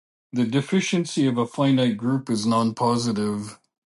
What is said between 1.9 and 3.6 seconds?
group is non-positive.